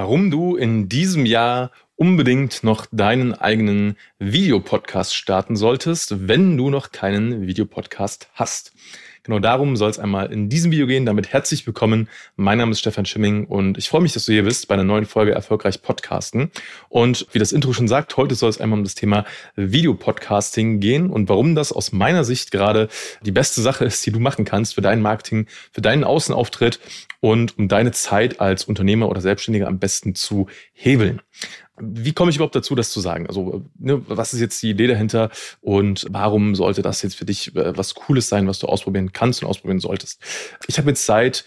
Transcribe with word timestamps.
warum 0.00 0.30
du 0.30 0.56
in 0.56 0.88
diesem 0.88 1.26
Jahr 1.26 1.72
unbedingt 2.00 2.64
noch 2.64 2.86
deinen 2.90 3.34
eigenen 3.34 3.94
Videopodcast 4.18 5.14
starten 5.14 5.54
solltest, 5.54 6.26
wenn 6.28 6.56
du 6.56 6.70
noch 6.70 6.92
keinen 6.92 7.46
Videopodcast 7.46 8.30
hast. 8.32 8.72
Genau 9.22 9.38
darum 9.38 9.76
soll 9.76 9.90
es 9.90 9.98
einmal 9.98 10.32
in 10.32 10.48
diesem 10.48 10.72
Video 10.72 10.86
gehen. 10.86 11.04
Damit 11.04 11.30
herzlich 11.30 11.66
willkommen. 11.66 12.08
Mein 12.36 12.56
Name 12.56 12.72
ist 12.72 12.80
Stefan 12.80 13.04
Schimming 13.04 13.44
und 13.44 13.76
ich 13.76 13.90
freue 13.90 14.00
mich, 14.00 14.14
dass 14.14 14.24
du 14.24 14.32
hier 14.32 14.44
bist 14.44 14.66
bei 14.66 14.74
einer 14.74 14.84
neuen 14.84 15.04
Folge 15.04 15.32
Erfolgreich 15.32 15.82
Podcasten. 15.82 16.50
Und 16.88 17.26
wie 17.32 17.38
das 17.38 17.52
Intro 17.52 17.74
schon 17.74 17.86
sagt, 17.86 18.16
heute 18.16 18.34
soll 18.34 18.48
es 18.48 18.62
einmal 18.62 18.78
um 18.78 18.84
das 18.84 18.94
Thema 18.94 19.26
Videopodcasting 19.56 20.80
gehen 20.80 21.10
und 21.10 21.28
warum 21.28 21.54
das 21.54 21.70
aus 21.70 21.92
meiner 21.92 22.24
Sicht 22.24 22.50
gerade 22.50 22.88
die 23.20 23.30
beste 23.30 23.60
Sache 23.60 23.84
ist, 23.84 24.06
die 24.06 24.10
du 24.10 24.20
machen 24.20 24.46
kannst 24.46 24.74
für 24.74 24.80
dein 24.80 25.02
Marketing, 25.02 25.48
für 25.70 25.82
deinen 25.82 26.04
Außenauftritt 26.04 26.80
und 27.20 27.58
um 27.58 27.68
deine 27.68 27.92
Zeit 27.92 28.40
als 28.40 28.64
Unternehmer 28.64 29.10
oder 29.10 29.20
Selbstständiger 29.20 29.68
am 29.68 29.78
besten 29.78 30.14
zu 30.14 30.48
hebeln. 30.72 31.20
Wie 31.80 32.12
komme 32.12 32.30
ich 32.30 32.36
überhaupt 32.36 32.54
dazu, 32.54 32.74
das 32.74 32.90
zu 32.90 33.00
sagen? 33.00 33.26
Also, 33.26 33.64
ne, 33.78 34.02
was 34.06 34.32
ist 34.32 34.40
jetzt 34.40 34.62
die 34.62 34.70
Idee 34.70 34.86
dahinter 34.86 35.30
und 35.60 36.06
warum 36.10 36.54
sollte 36.54 36.82
das 36.82 37.02
jetzt 37.02 37.16
für 37.16 37.24
dich 37.24 37.54
äh, 37.56 37.76
was 37.76 37.94
Cooles 37.94 38.28
sein, 38.28 38.46
was 38.46 38.58
du 38.58 38.66
ausprobieren 38.66 39.12
kannst 39.12 39.42
und 39.42 39.48
ausprobieren 39.48 39.80
solltest? 39.80 40.20
Ich 40.66 40.78
habe 40.78 40.90
jetzt 40.90 41.06
seit 41.06 41.44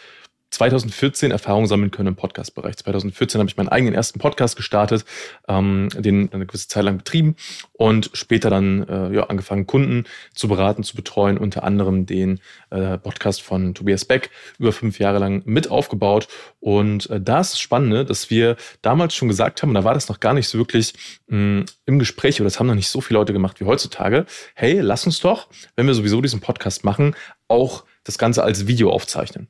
2014 0.53 1.31
Erfahrung 1.31 1.65
sammeln 1.65 1.89
können 1.89 2.09
im 2.09 2.15
Podcast-Bereich. 2.15 2.77
2014 2.77 3.39
habe 3.39 3.49
ich 3.49 3.57
meinen 3.57 3.69
eigenen 3.69 3.95
ersten 3.95 4.19
Podcast 4.19 4.55
gestartet, 4.55 5.03
ähm, 5.47 5.89
den 5.97 6.31
eine 6.31 6.45
gewisse 6.45 6.67
Zeit 6.67 6.83
lang 6.83 6.97
betrieben 6.97 7.35
und 7.73 8.11
später 8.13 8.51
dann 8.51 8.87
äh, 8.87 9.15
ja, 9.15 9.23
angefangen, 9.25 9.65
Kunden 9.65 10.05
zu 10.33 10.47
beraten, 10.47 10.83
zu 10.83 10.95
betreuen, 10.95 11.39
unter 11.39 11.63
anderem 11.63 12.05
den 12.05 12.39
äh, 12.69 12.99
Podcast 12.99 13.41
von 13.41 13.73
Tobias 13.73 14.05
Beck 14.05 14.29
über 14.59 14.71
fünf 14.71 14.99
Jahre 14.99 15.17
lang 15.17 15.41
mit 15.45 15.71
aufgebaut. 15.71 16.27
Und 16.59 17.09
äh, 17.09 17.19
das 17.19 17.59
Spannende, 17.59 18.05
dass 18.05 18.29
wir 18.29 18.55
damals 18.83 19.15
schon 19.15 19.29
gesagt 19.29 19.61
haben, 19.61 19.69
und 19.69 19.75
da 19.75 19.83
war 19.83 19.95
das 19.95 20.07
noch 20.07 20.19
gar 20.19 20.35
nicht 20.35 20.47
so 20.47 20.59
wirklich 20.59 20.93
mh, 21.27 21.65
im 21.85 21.99
Gespräch, 21.99 22.39
oder 22.39 22.45
das 22.45 22.59
haben 22.59 22.67
noch 22.67 22.75
nicht 22.75 22.89
so 22.89 23.01
viele 23.01 23.19
Leute 23.19 23.33
gemacht 23.33 23.59
wie 23.59 23.65
heutzutage, 23.65 24.27
hey, 24.53 24.79
lass 24.81 25.05
uns 25.05 25.19
doch, 25.19 25.47
wenn 25.75 25.87
wir 25.87 25.95
sowieso 25.95 26.21
diesen 26.21 26.41
Podcast 26.41 26.83
machen, 26.83 27.15
auch 27.47 27.85
das 28.03 28.17
Ganze 28.17 28.43
als 28.43 28.67
Video 28.67 28.91
aufzeichnen. 28.91 29.47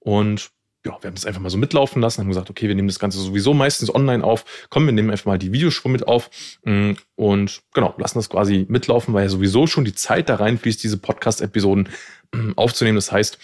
Und 0.00 0.50
ja, 0.84 0.96
wir 1.00 1.08
haben 1.08 1.14
das 1.14 1.26
einfach 1.26 1.42
mal 1.42 1.50
so 1.50 1.58
mitlaufen 1.58 2.00
lassen, 2.00 2.22
haben 2.22 2.28
gesagt, 2.28 2.48
okay, 2.48 2.66
wir 2.66 2.74
nehmen 2.74 2.88
das 2.88 2.98
Ganze 2.98 3.18
sowieso 3.18 3.52
meistens 3.52 3.94
online 3.94 4.24
auf. 4.24 4.66
Komm, 4.70 4.86
wir 4.86 4.92
nehmen 4.92 5.10
einfach 5.10 5.26
mal 5.26 5.38
die 5.38 5.52
Videospur 5.52 5.90
mit 5.90 6.08
auf 6.08 6.30
mm, 6.64 6.92
und 7.16 7.62
genau, 7.74 7.94
lassen 7.98 8.18
das 8.18 8.30
quasi 8.30 8.64
mitlaufen, 8.68 9.12
weil 9.12 9.24
ja 9.24 9.28
sowieso 9.28 9.66
schon 9.66 9.84
die 9.84 9.94
Zeit 9.94 10.30
da 10.30 10.36
reinfließt, 10.36 10.82
diese 10.82 10.96
Podcast-Episoden 10.96 11.90
mm, 12.32 12.52
aufzunehmen. 12.56 12.96
Das 12.96 13.12
heißt, 13.12 13.38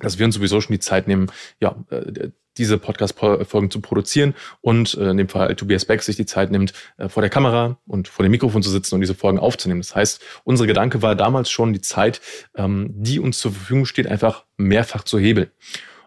dass 0.00 0.18
wir 0.18 0.26
uns 0.26 0.34
sowieso 0.34 0.60
schon 0.60 0.74
die 0.74 0.80
Zeit 0.80 1.08
nehmen, 1.08 1.32
ja, 1.58 1.74
äh, 1.90 2.30
diese 2.58 2.76
Podcast-Folgen 2.78 3.70
zu 3.70 3.80
produzieren 3.80 4.34
und 4.60 4.94
äh, 4.94 5.10
in 5.10 5.16
dem 5.16 5.28
Fall 5.28 5.54
Tobias 5.54 5.84
Beck 5.84 6.02
sich 6.02 6.16
die 6.16 6.26
Zeit 6.26 6.50
nimmt, 6.50 6.72
äh, 6.98 7.08
vor 7.08 7.22
der 7.22 7.30
Kamera 7.30 7.78
und 7.86 8.08
vor 8.08 8.24
dem 8.24 8.32
Mikrofon 8.32 8.62
zu 8.62 8.70
sitzen 8.70 8.96
und 8.96 9.00
diese 9.00 9.14
Folgen 9.14 9.38
aufzunehmen. 9.38 9.80
Das 9.80 9.94
heißt, 9.94 10.20
unser 10.44 10.66
Gedanke 10.66 11.00
war 11.00 11.14
damals 11.14 11.50
schon 11.50 11.72
die 11.72 11.80
Zeit, 11.80 12.20
ähm, 12.56 12.90
die 12.90 13.20
uns 13.20 13.38
zur 13.38 13.52
Verfügung 13.52 13.86
steht, 13.86 14.06
einfach 14.06 14.44
mehrfach 14.56 15.04
zu 15.04 15.18
hebeln. 15.18 15.50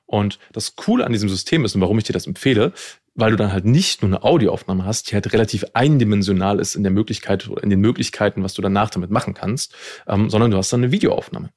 Und 0.05 0.39
das 0.51 0.75
Coole 0.75 1.05
an 1.05 1.13
diesem 1.13 1.29
System 1.29 1.63
ist 1.63 1.73
und 1.73 1.81
warum 1.81 1.97
ich 1.97 2.03
dir 2.03 2.11
das 2.11 2.27
empfehle, 2.27 2.73
weil 3.15 3.31
du 3.31 3.37
dann 3.37 3.51
halt 3.51 3.65
nicht 3.65 4.01
nur 4.01 4.09
eine 4.09 4.23
Audioaufnahme 4.23 4.85
hast, 4.85 5.09
die 5.09 5.15
halt 5.15 5.31
relativ 5.33 5.65
eindimensional 5.73 6.59
ist 6.59 6.75
in 6.75 6.83
der 6.83 6.91
Möglichkeit 6.91 7.47
oder 7.49 7.63
in 7.63 7.69
den 7.69 7.79
Möglichkeiten, 7.79 8.43
was 8.43 8.53
du 8.53 8.61
danach 8.61 8.89
damit 8.89 9.09
machen 9.09 9.33
kannst, 9.33 9.75
ähm, 10.07 10.29
sondern 10.29 10.51
du 10.51 10.57
hast 10.57 10.71
dann 10.71 10.83
eine 10.83 10.91
Videoaufnahme. 10.91 11.49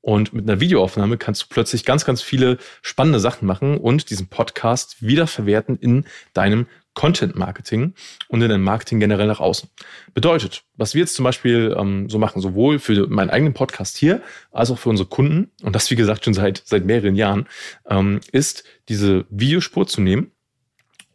Und 0.00 0.32
mit 0.32 0.48
einer 0.48 0.60
Videoaufnahme 0.60 1.18
kannst 1.18 1.42
du 1.42 1.46
plötzlich 1.48 1.84
ganz, 1.84 2.04
ganz 2.04 2.22
viele 2.22 2.58
spannende 2.82 3.20
Sachen 3.20 3.46
machen 3.46 3.76
und 3.78 4.10
diesen 4.10 4.28
Podcast 4.28 5.02
wiederverwerten 5.02 5.76
in 5.76 6.04
deinem 6.34 6.66
Content 6.94 7.36
Marketing 7.36 7.94
und 8.26 8.42
in 8.42 8.48
deinem 8.48 8.64
Marketing 8.64 8.98
generell 8.98 9.28
nach 9.28 9.38
außen. 9.38 9.68
Bedeutet, 10.14 10.64
was 10.74 10.94
wir 10.94 11.00
jetzt 11.02 11.14
zum 11.14 11.24
Beispiel 11.24 11.76
ähm, 11.78 12.08
so 12.08 12.18
machen, 12.18 12.42
sowohl 12.42 12.80
für 12.80 13.06
meinen 13.06 13.30
eigenen 13.30 13.54
Podcast 13.54 13.96
hier 13.96 14.20
als 14.50 14.70
auch 14.72 14.78
für 14.78 14.88
unsere 14.88 15.08
Kunden, 15.08 15.52
und 15.62 15.76
das 15.76 15.90
wie 15.92 15.96
gesagt 15.96 16.24
schon 16.24 16.34
seit, 16.34 16.62
seit 16.64 16.84
mehreren 16.84 17.14
Jahren, 17.14 17.46
ähm, 17.88 18.20
ist 18.32 18.64
diese 18.88 19.26
Videospur 19.30 19.86
zu 19.86 20.00
nehmen 20.00 20.32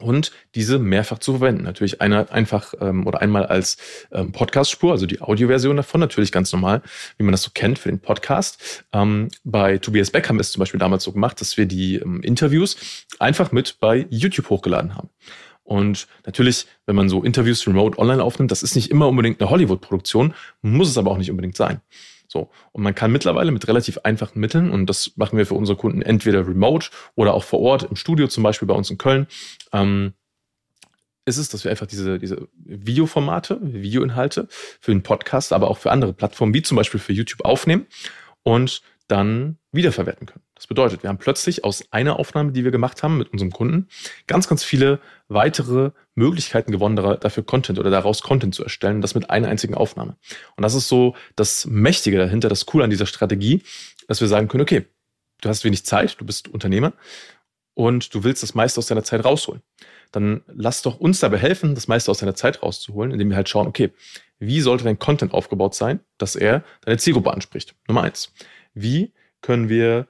und 0.03 0.31
diese 0.55 0.79
mehrfach 0.79 1.19
zu 1.19 1.37
verwenden. 1.37 1.63
Natürlich 1.63 2.01
einer 2.01 2.31
einfach 2.31 2.73
ähm, 2.81 3.07
oder 3.07 3.21
einmal 3.21 3.45
als 3.45 3.77
ähm, 4.11 4.31
Podcast-Spur, 4.31 4.91
also 4.91 5.05
die 5.05 5.21
Audioversion 5.21 5.77
davon, 5.77 6.01
natürlich 6.01 6.31
ganz 6.31 6.51
normal, 6.51 6.81
wie 7.17 7.23
man 7.23 7.31
das 7.31 7.43
so 7.43 7.51
kennt 7.53 7.79
für 7.79 7.89
den 7.89 7.99
Podcast. 7.99 8.83
Ähm, 8.91 9.29
bei 9.43 9.77
Tobias 9.77 10.11
Beck 10.11 10.27
haben 10.29 10.37
wir 10.37 10.41
es 10.41 10.51
zum 10.51 10.59
Beispiel 10.59 10.79
damals 10.79 11.03
so 11.03 11.11
gemacht, 11.11 11.39
dass 11.41 11.57
wir 11.57 11.65
die 11.65 11.95
ähm, 11.95 12.21
Interviews 12.21 12.77
einfach 13.19 13.51
mit 13.51 13.77
bei 13.79 14.05
YouTube 14.09 14.49
hochgeladen 14.49 14.95
haben. 14.95 15.09
Und 15.63 16.07
natürlich, 16.25 16.67
wenn 16.85 16.95
man 16.95 17.07
so 17.07 17.23
Interviews 17.23 17.65
remote 17.65 17.97
online 17.97 18.21
aufnimmt, 18.21 18.51
das 18.51 18.63
ist 18.63 18.75
nicht 18.75 18.91
immer 18.91 19.07
unbedingt 19.07 19.39
eine 19.39 19.49
Hollywood-Produktion, 19.49 20.33
muss 20.61 20.89
es 20.89 20.97
aber 20.97 21.11
auch 21.11 21.17
nicht 21.17 21.31
unbedingt 21.31 21.55
sein. 21.55 21.79
So. 22.33 22.49
Und 22.71 22.81
man 22.81 22.95
kann 22.95 23.11
mittlerweile 23.11 23.51
mit 23.51 23.67
relativ 23.67 23.99
einfachen 23.99 24.39
Mitteln, 24.39 24.71
und 24.71 24.87
das 24.87 25.15
machen 25.17 25.37
wir 25.37 25.45
für 25.45 25.53
unsere 25.53 25.77
Kunden 25.77 26.01
entweder 26.01 26.47
remote 26.47 26.89
oder 27.13 27.35
auch 27.35 27.43
vor 27.43 27.59
Ort 27.59 27.83
im 27.83 27.95
Studio, 27.95 28.27
zum 28.27 28.41
Beispiel 28.41 28.67
bei 28.67 28.73
uns 28.73 28.89
in 28.89 28.97
Köln, 28.97 29.27
ähm, 29.71 30.13
ist 31.25 31.37
es, 31.37 31.47
dass 31.47 31.63
wir 31.63 31.69
einfach 31.69 31.85
diese, 31.85 32.17
diese 32.17 32.47
Videoformate, 32.55 33.59
Videoinhalte 33.61 34.47
für 34.49 34.91
den 34.91 35.03
Podcast, 35.03 35.53
aber 35.53 35.69
auch 35.69 35.77
für 35.77 35.91
andere 35.91 36.11
Plattformen, 36.11 36.55
wie 36.55 36.63
zum 36.63 36.75
Beispiel 36.75 36.99
für 36.99 37.13
YouTube 37.13 37.45
aufnehmen 37.45 37.85
und 38.41 38.81
dann 39.07 39.59
wiederverwerten 39.71 40.25
können. 40.25 40.43
Das 40.63 40.67
bedeutet, 40.69 41.03
wir 41.03 41.09
haben 41.09 41.17
plötzlich 41.17 41.65
aus 41.65 41.83
einer 41.91 42.17
Aufnahme, 42.17 42.53
die 42.53 42.63
wir 42.63 42.71
gemacht 42.71 43.03
haben 43.03 43.17
mit 43.17 43.33
unserem 43.33 43.51
Kunden, 43.51 43.89
ganz, 44.27 44.47
ganz 44.47 44.63
viele 44.63 45.01
weitere 45.27 45.91
Möglichkeiten 46.15 46.71
gewonnen, 46.71 46.95
dafür 46.95 47.43
Content 47.43 47.79
oder 47.79 47.89
daraus 47.89 48.21
Content 48.21 48.55
zu 48.55 48.63
erstellen, 48.63 49.01
das 49.01 49.13
mit 49.13 49.29
einer 49.29 49.49
einzigen 49.49 49.75
Aufnahme. 49.75 50.15
Und 50.55 50.61
das 50.61 50.73
ist 50.73 50.87
so 50.87 51.17
das 51.35 51.65
Mächtige 51.65 52.17
dahinter, 52.17 52.47
das 52.47 52.65
Coole 52.65 52.85
an 52.85 52.89
dieser 52.89 53.07
Strategie, 53.07 53.61
dass 54.07 54.21
wir 54.21 54.29
sagen 54.29 54.47
können, 54.47 54.61
okay, 54.61 54.85
du 55.41 55.49
hast 55.49 55.65
wenig 55.65 55.83
Zeit, 55.83 56.15
du 56.21 56.25
bist 56.25 56.47
Unternehmer 56.47 56.93
und 57.73 58.15
du 58.15 58.23
willst 58.23 58.41
das 58.41 58.55
meiste 58.55 58.79
aus 58.79 58.87
deiner 58.87 59.03
Zeit 59.03 59.25
rausholen. 59.25 59.61
Dann 60.13 60.43
lass 60.47 60.81
doch 60.81 60.97
uns 60.97 61.19
dabei 61.19 61.39
helfen, 61.39 61.75
das 61.75 61.89
meiste 61.89 62.09
aus 62.09 62.19
deiner 62.19 62.35
Zeit 62.35 62.63
rauszuholen, 62.63 63.11
indem 63.11 63.31
wir 63.31 63.35
halt 63.35 63.49
schauen, 63.49 63.67
okay, 63.67 63.91
wie 64.39 64.61
sollte 64.61 64.85
dein 64.85 64.97
Content 64.97 65.33
aufgebaut 65.33 65.75
sein, 65.75 65.99
dass 66.17 66.37
er 66.37 66.63
deine 66.85 66.99
Zielgruppe 66.99 67.33
anspricht? 67.33 67.75
Nummer 67.85 68.03
eins. 68.03 68.31
Wie 68.73 69.11
können 69.41 69.67
wir 69.67 70.07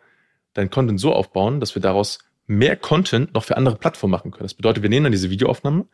dein 0.54 0.70
Content 0.70 1.00
so 1.00 1.14
aufbauen, 1.14 1.60
dass 1.60 1.76
wir 1.76 1.82
daraus 1.82 2.20
mehr 2.46 2.76
Content 2.76 3.34
noch 3.34 3.44
für 3.44 3.58
andere 3.58 3.76
Plattformen 3.76 4.12
machen 4.12 4.32
können? 4.32 4.44
Das 4.44 4.54
bedeutet, 4.54 4.84
wir 4.84 4.90
nehmen 4.90 5.06
dann 5.06 5.12
diese 5.12 5.30
Videoaufnahme 5.30 5.86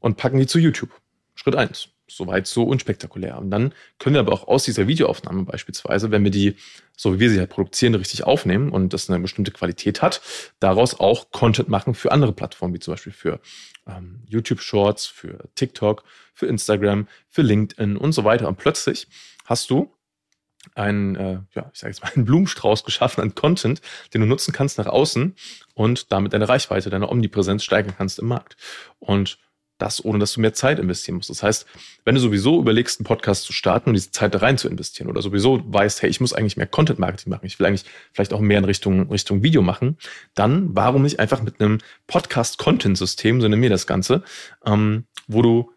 und 0.00 0.16
packen 0.16 0.38
die 0.38 0.46
zu 0.46 0.58
YouTube. 0.58 0.90
Schritt 1.34 1.56
eins. 1.56 1.88
Soweit 2.06 2.48
so 2.48 2.64
unspektakulär. 2.64 3.38
Und 3.38 3.50
dann 3.50 3.72
können 3.98 4.14
wir 4.14 4.20
aber 4.20 4.32
auch 4.32 4.48
aus 4.48 4.64
dieser 4.64 4.88
Videoaufnahme 4.88 5.44
beispielsweise, 5.44 6.10
wenn 6.10 6.24
wir 6.24 6.32
die, 6.32 6.56
so 6.96 7.14
wie 7.14 7.20
wir 7.20 7.30
sie 7.30 7.38
halt 7.38 7.50
produzieren, 7.50 7.94
richtig 7.94 8.24
aufnehmen 8.24 8.70
und 8.70 8.92
das 8.92 9.08
eine 9.08 9.20
bestimmte 9.20 9.52
Qualität 9.52 10.02
hat, 10.02 10.20
daraus 10.58 10.98
auch 10.98 11.30
Content 11.30 11.68
machen 11.68 11.94
für 11.94 12.10
andere 12.10 12.32
Plattformen, 12.32 12.74
wie 12.74 12.80
zum 12.80 12.94
Beispiel 12.94 13.12
für 13.12 13.40
ähm, 13.86 14.24
YouTube 14.26 14.60
Shorts, 14.60 15.06
für 15.06 15.48
TikTok, 15.54 16.02
für 16.34 16.46
Instagram, 16.46 17.06
für 17.28 17.42
LinkedIn 17.42 17.96
und 17.96 18.10
so 18.10 18.24
weiter. 18.24 18.48
Und 18.48 18.58
plötzlich 18.58 19.06
hast 19.44 19.70
du 19.70 19.94
einen, 20.74 21.16
äh, 21.16 21.38
ja, 21.54 21.70
ich 21.72 21.80
sage 21.80 21.92
jetzt 21.92 22.02
mal, 22.02 22.10
einen 22.14 22.24
Blumenstrauß 22.24 22.84
geschaffen 22.84 23.22
an 23.22 23.34
Content, 23.34 23.80
den 24.14 24.20
du 24.20 24.26
nutzen 24.26 24.52
kannst 24.52 24.78
nach 24.78 24.86
außen 24.86 25.34
und 25.74 26.12
damit 26.12 26.32
deine 26.32 26.48
Reichweite, 26.48 26.90
deine 26.90 27.10
Omnipräsenz 27.10 27.64
steigern 27.64 27.94
kannst 27.96 28.18
im 28.18 28.28
Markt. 28.28 28.56
Und 28.98 29.38
das, 29.80 30.04
ohne 30.04 30.18
dass 30.18 30.34
du 30.34 30.40
mehr 30.40 30.52
Zeit 30.52 30.78
investieren 30.78 31.16
musst. 31.16 31.30
Das 31.30 31.42
heißt, 31.42 31.66
wenn 32.04 32.14
du 32.14 32.20
sowieso 32.20 32.60
überlegst, 32.60 33.00
einen 33.00 33.06
Podcast 33.06 33.44
zu 33.44 33.52
starten 33.52 33.90
und 33.90 33.94
diese 33.94 34.10
Zeit 34.10 34.34
da 34.34 34.38
rein 34.38 34.58
zu 34.58 34.68
investieren 34.68 35.08
oder 35.08 35.22
sowieso 35.22 35.62
weißt, 35.64 36.02
hey, 36.02 36.10
ich 36.10 36.20
muss 36.20 36.32
eigentlich 36.32 36.56
mehr 36.56 36.66
Content 36.66 36.98
Marketing 36.98 37.30
machen, 37.30 37.46
ich 37.46 37.58
will 37.58 37.66
eigentlich 37.66 37.84
vielleicht 38.12 38.32
auch 38.32 38.40
mehr 38.40 38.58
in 38.58 38.64
Richtung, 38.64 39.10
Richtung 39.10 39.42
Video 39.42 39.62
machen, 39.62 39.96
dann 40.34 40.74
warum 40.74 41.02
nicht 41.02 41.18
einfach 41.18 41.42
mit 41.42 41.60
einem 41.60 41.78
Podcast-Content-System, 42.06 43.40
so 43.40 43.48
nennen 43.48 43.62
wir 43.62 43.70
das 43.70 43.86
Ganze, 43.86 44.22
ähm, 44.64 45.04
wo 45.26 45.42
du 45.42 45.70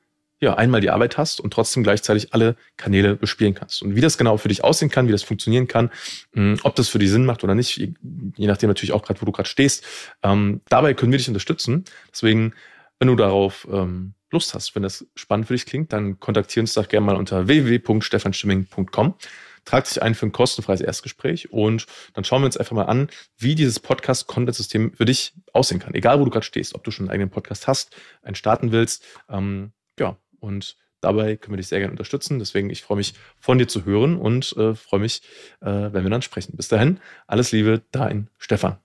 ja, 0.43 0.55
einmal 0.55 0.81
die 0.81 0.89
Arbeit 0.89 1.17
hast 1.17 1.39
und 1.39 1.53
trotzdem 1.53 1.83
gleichzeitig 1.83 2.33
alle 2.33 2.55
Kanäle 2.75 3.15
bespielen 3.15 3.53
kannst. 3.53 3.81
Und 3.81 3.95
wie 3.95 4.01
das 4.01 4.17
genau 4.17 4.37
für 4.37 4.49
dich 4.49 4.63
aussehen 4.63 4.89
kann, 4.89 5.07
wie 5.07 5.11
das 5.13 5.23
funktionieren 5.23 5.67
kann, 5.67 5.89
hm, 6.33 6.59
ob 6.63 6.75
das 6.75 6.89
für 6.89 6.99
dich 6.99 7.09
Sinn 7.09 7.25
macht 7.25 7.43
oder 7.43 7.55
nicht, 7.55 7.77
je 7.77 8.47
nachdem 8.47 8.67
natürlich 8.67 8.91
auch 8.91 9.03
gerade, 9.03 9.21
wo 9.21 9.25
du 9.25 9.31
gerade 9.31 9.47
stehst, 9.47 9.85
ähm, 10.21 10.61
dabei 10.67 10.93
können 10.93 11.11
wir 11.11 11.17
dich 11.17 11.29
unterstützen. 11.29 11.85
Deswegen, 12.11 12.53
wenn 12.99 13.07
du 13.07 13.15
darauf 13.15 13.65
ähm, 13.71 14.15
Lust 14.31 14.53
hast, 14.53 14.75
wenn 14.75 14.83
das 14.83 15.05
spannend 15.15 15.47
für 15.47 15.53
dich 15.53 15.65
klingt, 15.65 15.93
dann 15.93 16.19
kontaktiere 16.19 16.63
uns 16.63 16.73
doch 16.73 16.89
gerne 16.89 17.05
mal 17.05 17.15
unter 17.15 17.47
www.stefanschimming.com. 17.47 19.15
Trag 19.63 19.85
dich 19.85 20.01
ein 20.01 20.13
für 20.13 20.25
ein 20.25 20.33
kostenfreies 20.33 20.81
Erstgespräch 20.81 21.53
und 21.53 21.85
dann 22.13 22.25
schauen 22.25 22.41
wir 22.41 22.47
uns 22.47 22.57
einfach 22.57 22.75
mal 22.75 22.83
an, 22.83 23.07
wie 23.37 23.55
dieses 23.55 23.79
Podcast-Content-System 23.79 24.93
für 24.93 25.05
dich 25.05 25.35
aussehen 25.53 25.79
kann. 25.79 25.93
Egal, 25.93 26.19
wo 26.19 26.25
du 26.25 26.31
gerade 26.31 26.45
stehst, 26.45 26.75
ob 26.75 26.83
du 26.83 26.91
schon 26.91 27.05
einen 27.05 27.13
eigenen 27.13 27.29
Podcast 27.29 27.67
hast, 27.67 27.95
einen 28.23 28.35
starten 28.35 28.73
willst, 28.73 29.05
ähm, 29.29 29.71
und 30.43 30.77
dabei 31.01 31.35
können 31.35 31.53
wir 31.53 31.57
dich 31.57 31.67
sehr 31.67 31.79
gerne 31.79 31.91
unterstützen. 31.91 32.39
Deswegen, 32.39 32.69
ich 32.69 32.83
freue 32.83 32.97
mich, 32.97 33.13
von 33.39 33.57
dir 33.57 33.67
zu 33.67 33.85
hören 33.85 34.17
und 34.17 34.55
äh, 34.57 34.75
freue 34.75 34.99
mich, 34.99 35.21
äh, 35.61 35.65
wenn 35.65 36.03
wir 36.03 36.09
dann 36.09 36.21
sprechen. 36.21 36.55
Bis 36.55 36.67
dahin, 36.67 36.99
alles 37.27 37.51
Liebe, 37.51 37.81
dein 37.91 38.29
Stefan. 38.37 38.82